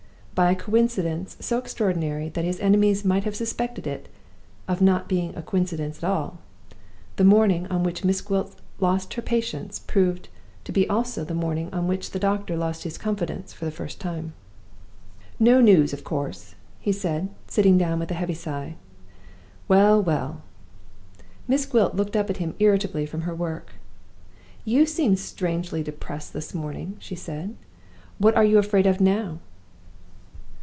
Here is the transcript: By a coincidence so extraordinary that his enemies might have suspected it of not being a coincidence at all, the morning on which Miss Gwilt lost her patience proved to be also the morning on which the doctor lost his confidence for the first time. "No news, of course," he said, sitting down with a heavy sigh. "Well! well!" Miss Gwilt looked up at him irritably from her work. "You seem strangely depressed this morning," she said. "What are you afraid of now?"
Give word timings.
By 0.33 0.51
a 0.53 0.55
coincidence 0.55 1.37
so 1.39 1.59
extraordinary 1.59 2.29
that 2.29 2.43
his 2.45 2.59
enemies 2.61 3.05
might 3.05 3.25
have 3.25 3.35
suspected 3.35 3.85
it 3.85 4.09
of 4.67 4.81
not 4.81 5.07
being 5.07 5.35
a 5.35 5.43
coincidence 5.43 5.99
at 5.99 6.09
all, 6.09 6.39
the 7.17 7.23
morning 7.23 7.67
on 7.67 7.83
which 7.83 8.03
Miss 8.03 8.21
Gwilt 8.21 8.55
lost 8.79 9.13
her 9.13 9.21
patience 9.21 9.77
proved 9.77 10.29
to 10.63 10.71
be 10.71 10.89
also 10.89 11.23
the 11.23 11.35
morning 11.35 11.71
on 11.71 11.85
which 11.85 12.09
the 12.09 12.17
doctor 12.17 12.55
lost 12.57 12.85
his 12.85 12.97
confidence 12.97 13.53
for 13.53 13.65
the 13.65 13.71
first 13.71 13.99
time. 14.01 14.33
"No 15.39 15.59
news, 15.61 15.93
of 15.93 16.03
course," 16.03 16.55
he 16.79 16.91
said, 16.93 17.29
sitting 17.45 17.77
down 17.77 17.99
with 17.99 18.09
a 18.09 18.15
heavy 18.15 18.33
sigh. 18.33 18.77
"Well! 19.67 20.01
well!" 20.01 20.41
Miss 21.47 21.67
Gwilt 21.67 21.93
looked 21.95 22.15
up 22.15 22.31
at 22.31 22.37
him 22.37 22.55
irritably 22.57 23.05
from 23.05 23.21
her 23.23 23.35
work. 23.35 23.73
"You 24.65 24.87
seem 24.87 25.15
strangely 25.17 25.83
depressed 25.83 26.33
this 26.33 26.55
morning," 26.55 26.95
she 26.97 27.15
said. 27.15 27.53
"What 28.17 28.35
are 28.35 28.45
you 28.45 28.57
afraid 28.57 28.87
of 28.87 28.99
now?" 28.99 29.37